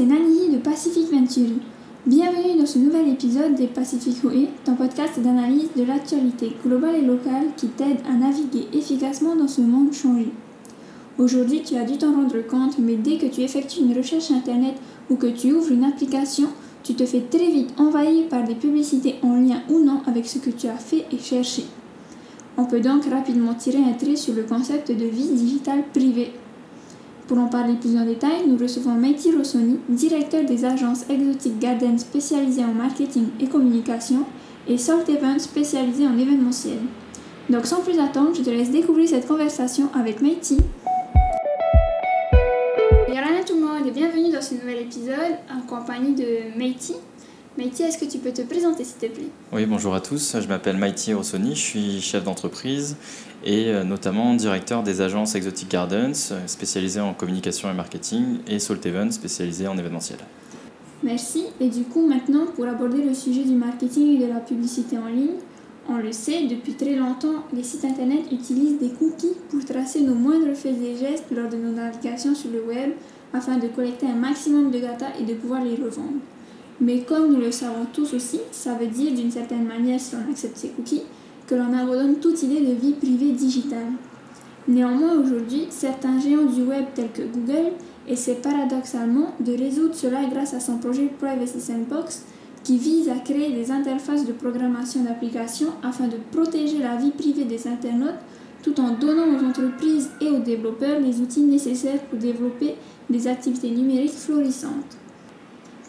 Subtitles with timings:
[0.00, 1.60] c'est Nani de Pacific Venturi.
[2.06, 7.04] Bienvenue dans ce nouvel épisode des Pacific Way, ton podcast d'analyse de l'actualité globale et
[7.04, 10.28] locale qui t'aide à naviguer efficacement dans ce monde changé.
[11.18, 14.74] Aujourd'hui, tu as dû t'en rendre compte, mais dès que tu effectues une recherche internet
[15.10, 16.48] ou que tu ouvres une application,
[16.82, 20.38] tu te fais très vite envahir par des publicités en lien ou non avec ce
[20.38, 21.64] que tu as fait et cherché.
[22.56, 26.32] On peut donc rapidement tirer un trait sur le concept de vie digitale privée.
[27.30, 31.96] Pour en parler plus en détail, nous recevons Meiti Rossoni, directeur des agences Exotic Garden
[31.96, 34.26] spécialisées en marketing et communication,
[34.66, 36.78] et Salt Event spécialisé en événementiel.
[37.48, 40.56] Donc sans plus attendre, je te laisse découvrir cette conversation avec Meiti.
[43.06, 46.96] Bonjour tout le monde et bienvenue dans ce nouvel épisode en compagnie de Meiti.
[47.58, 49.28] Maïti, est-ce que tu peux te présenter s'il te plaît?
[49.52, 50.36] Oui, bonjour à tous.
[50.40, 52.96] Je m'appelle Maïti Rossoni, je suis chef d'entreprise
[53.44, 56.14] et euh, notamment directeur des agences Exotic Gardens,
[56.46, 60.20] spécialisées en communication et marketing, et Salt Even, spécialisée en événementiel.
[61.02, 61.44] Merci.
[61.60, 65.06] Et du coup, maintenant, pour aborder le sujet du marketing et de la publicité en
[65.06, 65.38] ligne,
[65.88, 70.14] on le sait, depuis très longtemps, les sites internet utilisent des cookies pour tracer nos
[70.14, 72.92] moindres faits et gestes lors de nos navigations sur le web
[73.32, 76.20] afin de collecter un maximum de data et de pouvoir les revendre.
[76.80, 80.30] Mais comme nous le savons tous aussi, ça veut dire d'une certaine manière, si on
[80.30, 81.02] accepte ces cookies,
[81.46, 83.92] que l'on abandonne toute idée de vie privée digitale.
[84.68, 87.72] Néanmoins, aujourd'hui, certains géants du web tels que Google
[88.08, 92.24] essaient paradoxalement de résoudre cela grâce à son projet Privacy Sandbox
[92.62, 97.44] qui vise à créer des interfaces de programmation d'applications afin de protéger la vie privée
[97.44, 98.20] des internautes
[98.62, 102.74] tout en donnant aux entreprises et aux développeurs les outils nécessaires pour développer
[103.08, 104.98] des activités numériques florissantes.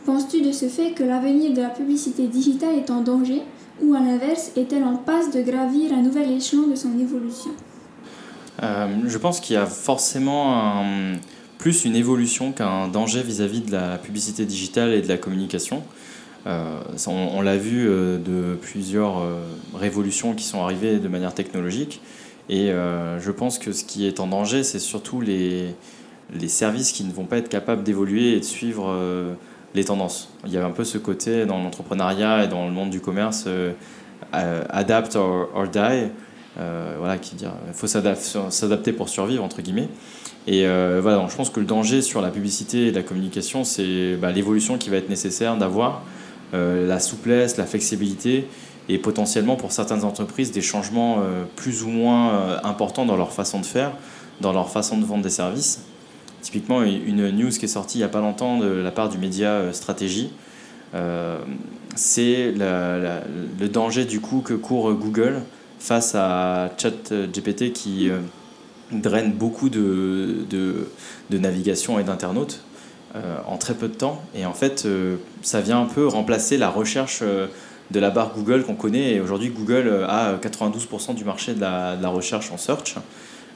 [0.06, 3.42] Penses-tu de ce fait que l'avenir de la publicité digitale est en danger
[3.84, 7.52] ou à l'inverse est-elle en passe de gravir un nouvel échelon de son évolution?
[8.64, 10.84] Euh, Je pense qu'il y a forcément
[11.60, 15.84] plus une évolution qu'un danger vis-à-vis de la publicité digitale et de la communication.
[16.48, 19.24] Euh, on, l'a vu euh, de plusieurs
[19.76, 22.02] révolutions qui sont arrivées de manière technologique
[22.50, 25.76] et je pense que ce qui est en danger, c'est surtout les,
[26.34, 28.92] les services qui ne vont pas être capables d'évoluer et de suivre
[29.74, 30.30] les tendances.
[30.46, 33.46] Il y a un peu ce côté dans l'entrepreneuriat et dans le monde du commerce,
[33.48, 33.74] euh,
[34.34, 36.10] euh, adapt or, die,
[36.60, 39.90] euh, voilà, qui dit, il faut s'adapter pour survivre entre guillemets.
[40.48, 44.32] Et voilà, je pense que le danger sur la publicité et la communication, c'est bah,
[44.32, 46.02] l'évolution qui va être nécessaire d'avoir,
[46.52, 48.48] la souplesse, la flexibilité
[48.90, 51.20] et potentiellement pour certaines entreprises des changements
[51.56, 53.92] plus ou moins importants dans leur façon de faire,
[54.42, 55.84] dans leur façon de vendre des services.
[56.42, 59.18] Typiquement, une news qui est sortie il n'y a pas longtemps de la part du
[59.18, 60.32] média euh, Stratégie,
[60.96, 61.40] euh,
[61.96, 65.42] c'est le danger du coup que court Google
[65.80, 68.20] face à ChatGPT qui euh,
[68.92, 72.64] draine beaucoup de, de, navigation et d'internautes
[73.46, 74.22] en très peu de temps.
[74.36, 74.88] Et en fait,
[75.42, 79.16] ça vient un peu remplacer la recherche de la barre Google qu'on connaît.
[79.16, 82.96] Et aujourd'hui, Google a 92% du marché de la, de la, recherche en search.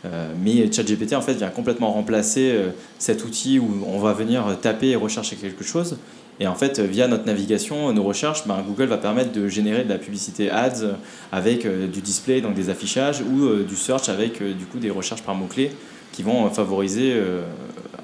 [0.06, 4.44] Euh, mais ChatGPT en fait vient complètement remplacer euh, cet outil où on va venir
[4.62, 5.98] taper et rechercher quelque chose.
[6.40, 9.90] Et en fait, via notre navigation, nos recherches, ben, Google va permettre de générer de
[9.90, 10.98] la publicité ads
[11.32, 15.24] avec euh, du display, donc des affichages, ou du search avec du coup des recherches
[15.24, 15.72] par mots-clés
[16.12, 17.14] qui vont favoriser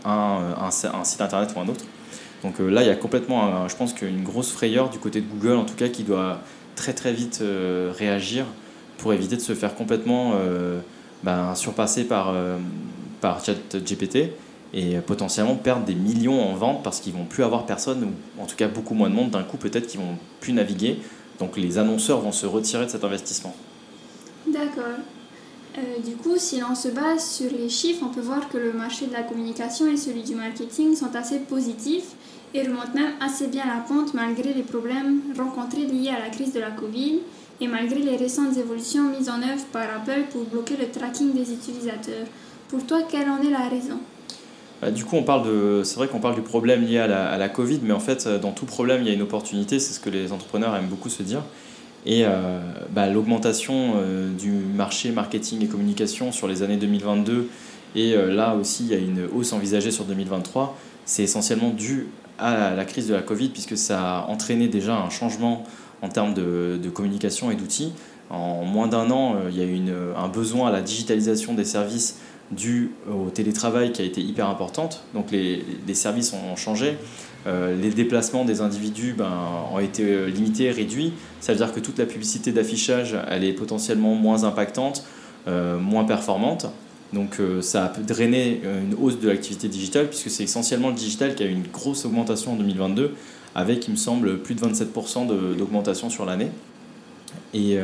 [0.04, 1.86] un, un, site internet ou un autre.
[2.44, 5.56] Donc là, il y a complètement, je pense qu'une grosse frayeur du côté de Google,
[5.56, 6.42] en tout cas, qui doit
[6.76, 7.42] très très vite
[7.98, 8.46] réagir
[8.98, 10.34] pour éviter de se faire complètement
[11.24, 12.58] ben, surpassés par, euh,
[13.20, 14.32] par ChatGPT
[14.74, 18.46] et potentiellement perdre des millions en vente parce qu'ils vont plus avoir personne ou en
[18.46, 19.32] tout cas beaucoup moins de monde.
[19.32, 21.00] D'un coup peut-être qu'ils vont plus naviguer.
[21.40, 23.54] Donc les annonceurs vont se retirer de cet investissement.
[24.48, 24.84] D'accord.
[25.78, 28.74] Euh, du coup si l'on se base sur les chiffres on peut voir que le
[28.74, 32.12] marché de la communication et celui du marketing sont assez positifs
[32.54, 36.52] et remontent même assez bien la pente malgré les problèmes rencontrés liés à la crise
[36.52, 37.20] de la Covid
[37.62, 41.54] et malgré les récentes évolutions mises en œuvre par Apple pour bloquer le tracking des
[41.54, 42.26] utilisateurs.
[42.68, 44.00] Pour toi, quelle en est la raison?
[44.82, 47.50] Bah, du coup, on parle de, c'est vrai qu'on parle du problème lié à la,
[47.50, 49.80] Covid, mais en fait, dans tout problème, il y a une opportunité.
[49.80, 51.44] C'est ce que les entrepreneurs aiment beaucoup se dire.
[52.06, 52.60] Et euh,
[52.90, 57.48] bah, l'augmentation euh, du marché marketing et communication sur les années 2022
[57.96, 60.78] et euh, là aussi, il y a une hausse envisagée sur 2023.
[61.06, 62.08] C'est essentiellement dû
[62.40, 65.64] à la crise de la Covid puisque ça a entraîné déjà un changement
[66.02, 67.94] en termes de, communication et d'outils.
[68.30, 69.80] En moins d'un an, euh, il y a eu
[70.18, 72.18] un besoin à la digitalisation des services
[72.52, 75.04] dû au télétravail qui a été hyper importante.
[75.14, 75.64] Donc les,
[75.94, 76.98] services ont changé.
[77.48, 79.32] Euh, les déplacements des individus ben,
[79.74, 81.14] ont été euh, limités, réduits.
[81.40, 85.04] Ça veut dire que toute la publicité d'affichage, elle est potentiellement moins impactante,
[85.48, 86.68] moins performante.
[87.14, 91.44] Donc ça a drainé une hausse de l'activité digitale, puisque c'est essentiellement le digital qui
[91.44, 93.16] a eu une grosse augmentation en 2022,
[93.56, 95.28] avec, il me semble, plus de 27%
[95.58, 96.52] d'augmentation sur l'année.
[97.54, 97.78] Et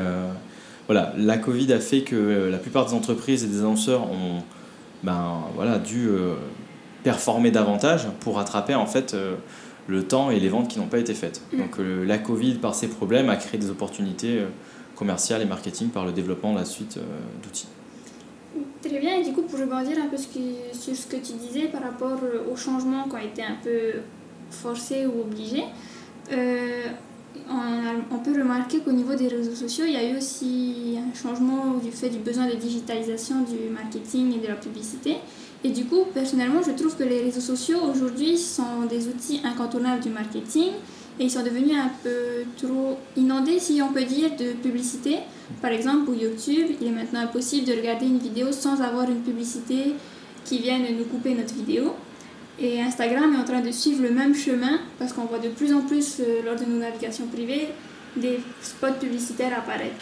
[0.86, 4.44] voilà, la Covid a fait que la plupart des entreprises et des annonceurs ont
[5.04, 6.10] ben, voilà, dû
[7.04, 9.16] performer davantage pour rattraper en fait
[9.88, 11.42] le temps et les ventes qui n'ont pas été faites.
[11.52, 11.58] Mm.
[11.58, 14.48] Donc euh, la Covid, par ses problèmes, a créé des opportunités euh,
[14.96, 17.02] commerciales et marketing par le développement de la suite euh,
[17.44, 17.68] d'outils.
[18.82, 21.82] Très bien, et du coup, pour rebondir un peu sur ce que tu disais par
[21.82, 22.20] rapport
[22.50, 24.02] aux changements qui ont été un peu
[24.52, 25.66] forcés ou obligés,
[27.50, 31.16] on, on, peut remarquer qu'au niveau des réseaux sociaux, il y a eu aussi un
[31.16, 35.18] changement du fait du besoin de digitalisation du marketing et de la publicité.
[35.64, 40.02] Et du coup, personnellement, je trouve que les réseaux sociaux aujourd'hui sont des outils incontournables
[40.02, 40.72] du marketing
[41.20, 45.18] et ils sont devenus un peu trop inondés, si on peut dire, de publicité.
[45.62, 49.22] Par exemple, pour YouTube, il est maintenant impossible de regarder une vidéo sans avoir une
[49.22, 49.94] publicité
[50.46, 51.94] qui vienne nous couper notre vidéo.
[52.60, 55.74] Et Instagram est en train de suivre le même chemin parce qu'on voit de plus
[55.74, 57.68] en plus euh, lors de nos navigations privées
[58.16, 59.96] des spots publicitaires apparaître.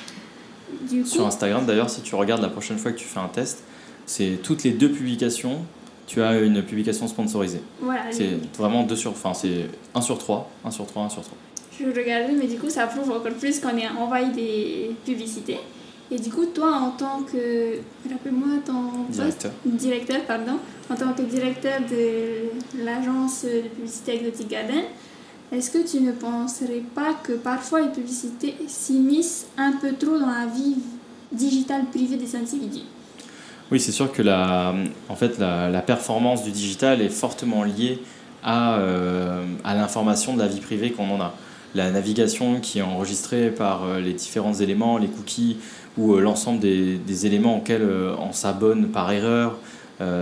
[1.06, 3.64] Sur Instagram, d'ailleurs, si tu regardes la prochaine fois que tu fais un test,
[4.06, 5.60] c'est toutes les deux publications,
[6.08, 7.62] tu as une publication sponsorisée.
[7.82, 8.04] Voilà.
[8.12, 11.38] C'est vraiment deux sur, enfin c'est 1 sur 3, 1 sur 3, 1 sur 3.
[11.78, 15.58] Je regardais, mais du coup ça prouve encore plus qu'on est envahi des publicités.
[16.12, 17.80] Et du coup, toi, en tant que.
[18.10, 19.52] Rappelle-moi ton directeur.
[19.66, 20.60] directeur, pardon.
[20.90, 24.84] En tant que directeur de l'agence de publicité Exotic Garden,
[25.52, 30.30] est-ce que tu ne penserais pas que parfois les publicités s'immiscent un peu trop dans
[30.30, 30.76] la vie
[31.32, 32.86] digitale privée des individus?
[33.72, 34.76] Oui, c'est sûr que la,
[35.10, 38.00] en fait, la, la, performance du digital est fortement liée
[38.44, 41.34] à, euh, à l'information de la vie privée qu'on en a.
[41.76, 45.58] La navigation qui est enregistrée par euh, les différents éléments, les cookies
[45.98, 47.88] ou euh, l'ensemble des, éléments auxquels
[48.20, 49.58] on s'abonne par erreur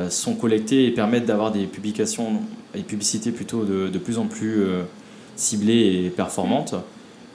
[0.10, 2.42] sont collectés et permettent d'avoir des publications,
[2.76, 4.66] des publicités plutôt de, de plus en plus
[5.36, 6.76] ciblées et performantes.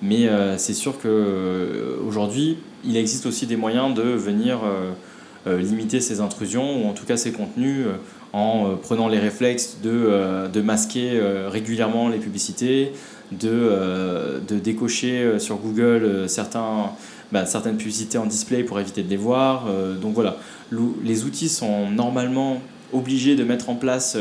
[0.03, 4.61] Mais c'est sûr qu'aujourd'hui, il existe aussi des moyens de venir
[5.49, 7.93] euh, limiter ces intrusions ou en tout cas ces contenus euh,
[8.33, 11.19] en euh, prenant les réflexes de, de masquer
[11.49, 12.93] régulièrement les publicités,
[13.33, 16.91] de, de décocher sur Google certains,
[17.33, 19.67] bah, certaines publicités en display pour éviter de les voir.
[20.01, 20.37] donc voilà,
[21.05, 22.61] les outils sont normalement
[22.93, 24.17] obligés de mettre en place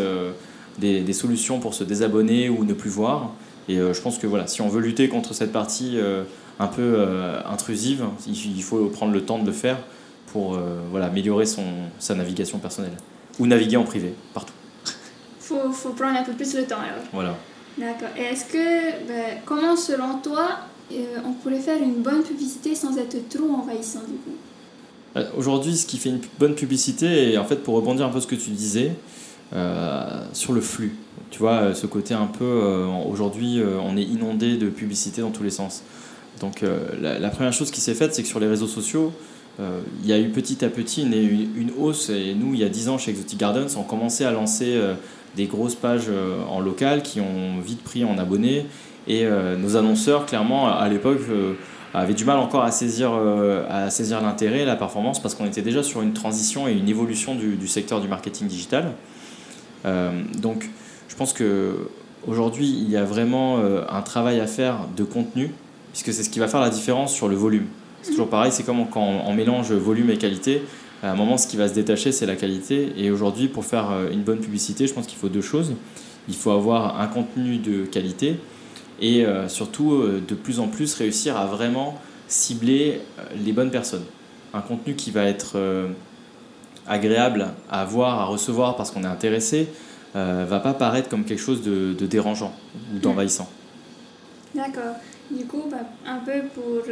[0.78, 3.32] des, des, solutions pour se désabonner ou ne plus voir.
[3.70, 5.98] Et je pense que voilà, si on veut lutter contre cette partie
[6.60, 7.06] un peu
[7.50, 9.78] intrusive, il, faut prendre le temps de le faire
[10.28, 11.64] pour euh, voilà, améliorer son,
[12.00, 12.96] sa navigation personnelle.
[13.40, 14.54] Ou naviguer en privé, partout.
[15.40, 17.04] Faut, faut prendre un peu plus le temps alors.
[17.14, 17.36] Voilà.
[17.78, 18.10] D'accord.
[18.18, 20.60] Et est-ce que, ben, comment selon toi,
[20.92, 20.96] euh,
[21.26, 24.36] on pourrait faire une bonne publicité sans être trop envahissant du coup?
[25.16, 28.20] Euh, Aujourd'hui, ce qui fait une bonne publicité, et en fait pour rebondir un peu
[28.20, 28.92] ce que tu disais,
[30.34, 30.94] sur le flux.
[31.32, 35.52] Tu vois, ce côté un peu, aujourd'hui, on est inondé de publicité dans tous les
[35.52, 35.84] sens.
[36.42, 36.66] Donc
[37.02, 39.14] la, première chose qui s'est faite, c'est que sur les réseaux sociaux,
[39.60, 42.10] euh, il y a eu petit à petit une, une, hausse.
[42.10, 44.94] Et nous, il y a 10 ans chez Exotic Gardens, on commençait à lancer euh,
[45.38, 48.66] des grosses pages euh, en local qui ont vite pris en abonnés.
[49.10, 49.26] Et
[49.58, 51.20] nos annonceurs, clairement, à l'époque,
[51.94, 53.14] avaient du mal encore à saisir,
[53.70, 57.34] à saisir l'intérêt, la performance, parce qu'on était déjà sur une transition et une évolution
[57.34, 58.92] du, du secteur du marketing digital.
[60.38, 60.70] donc,
[61.08, 65.54] je pense qu'aujourd'hui, il y a vraiment un travail à faire de contenu,
[65.94, 67.68] puisque c'est ce qui va faire la différence sur le volume.
[68.02, 70.64] C'est toujours pareil, c'est comme quand on mélange volume et qualité.
[71.04, 72.94] À un moment, ce qui va se détacher, c'est la qualité.
[72.98, 75.74] Et aujourd'hui, pour faire euh, une bonne publicité, je pense qu'il faut deux choses.
[76.28, 78.38] Il faut avoir un contenu de qualité
[79.00, 83.02] et euh, surtout, euh, de plus en plus, réussir à vraiment cibler
[83.46, 84.04] les bonnes personnes.
[84.54, 85.58] Un contenu qui va être
[86.86, 89.70] agréable à voir, à recevoir parce qu'on est intéressé,
[90.14, 92.54] va pas paraître comme quelque chose de, dérangeant
[92.94, 93.48] ou d'envahissant.
[94.54, 94.96] D'accord.
[95.32, 96.84] Du coup, bah, un peu pour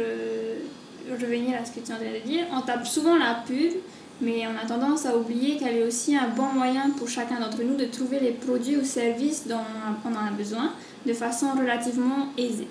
[1.10, 3.72] revenir à ce que tu es en train de dire, on tape souvent la pub,
[4.20, 7.62] mais on a tendance à oublier qu'elle est aussi un bon moyen pour chacun d'entre
[7.62, 9.56] nous de trouver les produits ou services dont
[10.04, 10.72] on en a besoin
[11.06, 12.68] de façon relativement aisée.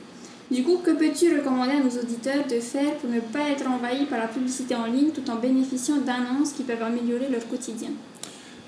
[0.51, 4.05] Du coup, que peux-tu recommander à nos auditeurs de faire pour ne pas être envahis
[4.05, 7.89] par la publicité en ligne tout en bénéficiant d'annonces qui peuvent améliorer leur quotidien?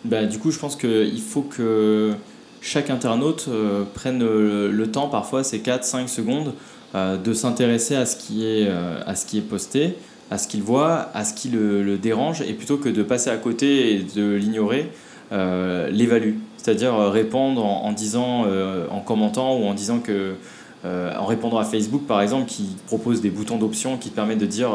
[0.04, 2.14] Bah, Du coup, je pense qu'il faut que
[2.62, 6.54] chaque internaute euh, prenne le, temps, parfois c'est 4-5 secondes,
[6.96, 9.96] euh, de s'intéresser à, euh, à ce qui est posté,
[10.32, 13.38] à ce qu'il voit, à ce qui le, dérange, et plutôt que de passer à
[13.38, 14.92] côté et de l'ignorer,
[15.32, 16.36] euh, l'évalue.
[16.58, 18.46] C'est-à-dire répondre en, disant,
[18.92, 20.36] en commentant ou en disant que
[20.84, 24.46] en répondant à Facebook par exemple qui propose des boutons d'options qui te permettent de
[24.46, 24.72] dire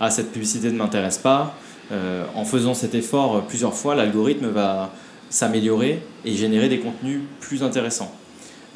[0.00, 1.54] ah cette publicité ne m'intéresse pas
[1.92, 4.90] euh, en faisant cet effort plusieurs fois, l'algorithme va
[5.30, 8.12] s'améliorer et générer des contenus plus intéressants.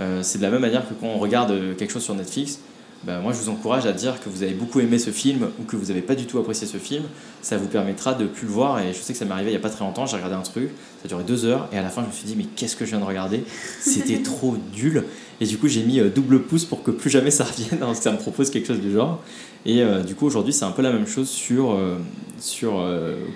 [0.00, 2.61] Euh, c'est de la même manière que quand on regarde quelque chose sur Netflix,
[3.04, 5.64] ben, moi je vous encourage à dire que vous avez beaucoup aimé ce film ou
[5.64, 7.04] que vous n'avez pas du tout apprécié ce film.
[7.42, 8.80] Ça vous permettra de plus le voir.
[8.80, 10.06] Et je sais que ça m'est arrivé il n'y a pas très longtemps.
[10.06, 10.70] J'ai regardé un truc,
[11.02, 11.68] ça durait deux heures.
[11.72, 13.44] Et à la fin, je me suis dit, mais qu'est-ce que je viens de regarder?
[13.80, 15.04] C'était trop nul.
[15.40, 17.82] Et du coup, j'ai mis euh, double pouce pour que plus jamais ça revienne.
[17.82, 19.22] Hein, ça me propose quelque chose du genre.
[19.64, 21.96] Et euh, du coup, aujourd'hui, c'est un peu la même chose sur, euh,
[22.40, 22.84] sur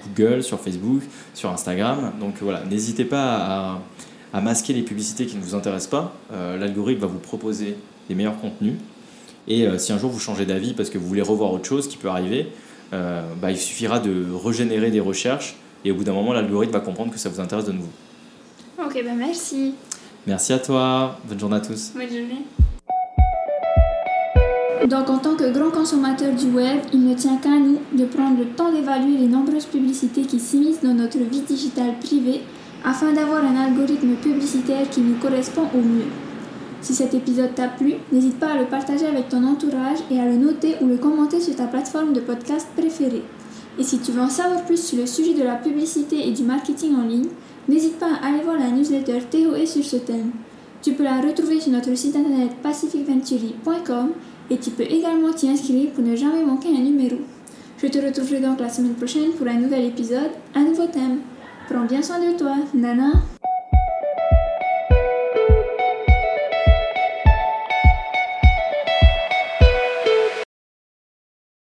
[0.08, 1.02] Google, sur Facebook,
[1.34, 2.12] sur Instagram.
[2.18, 3.80] Donc voilà, n'hésitez pas à,
[4.32, 6.14] à, masquer les publicités qui ne vous intéressent pas.
[6.58, 7.76] L'algorithme va vous proposer
[8.08, 8.74] les meilleurs contenus.
[9.48, 11.88] Et euh, si un jour vous changez d'avis parce que vous voulez revoir autre chose
[11.88, 12.48] qui peut arriver,
[12.92, 16.80] euh, bah, il suffira de régénérer des recherches et au bout d'un moment, l'algorithme va
[16.80, 17.90] comprendre que ça vous intéresse de nouveau.
[18.78, 19.74] Ok, ben merci.
[20.26, 21.18] Merci à toi.
[21.24, 21.92] Bonne journée à tous.
[21.94, 22.46] Bonne journée.
[24.88, 28.38] Donc, en tant que grand consommateur du web, il ne tient qu'à nous de prendre
[28.38, 32.40] le temps d'évaluer les nombreuses publicités qui s'immiscent dans notre vie digitale privée
[32.84, 36.06] afin d'avoir un algorithme publicitaire qui nous correspond au mieux.
[36.82, 40.26] Si cet épisode t'a plu, n'hésite pas à le partager avec ton entourage et à
[40.26, 43.22] le noter ou le commenter sur ta plateforme de podcast préférée.
[43.78, 46.42] Et si tu veux en savoir plus sur le sujet de la publicité et du
[46.42, 47.28] marketing en ligne,
[47.68, 50.32] n'hésite pas à aller voir la newsletter TOE sur ce thème.
[50.82, 54.10] Tu peux la retrouver sur notre site internet pacificventuri.com
[54.50, 57.18] et tu peux également t'y inscrire pour ne jamais manquer un numéro.
[57.78, 61.20] Je te retrouverai donc la semaine prochaine pour un nouvel épisode, un nouveau thème.
[61.70, 63.12] Prends bien soin de toi, Nana